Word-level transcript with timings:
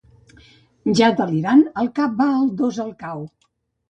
Ja 0.99 1.09
delirant, 1.19 1.61
el 1.83 1.91
cap 2.01 2.17
va 2.21 2.27
als 2.37 2.57
dos 2.63 2.79
al 2.87 2.91
cau. 3.05 3.21